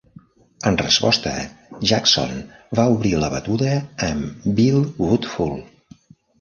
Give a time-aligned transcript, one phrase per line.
[0.69, 1.33] En resposta,
[1.91, 2.33] Jackson
[2.81, 3.77] va obrir la batuda
[4.11, 5.59] amb Bill Woodfull.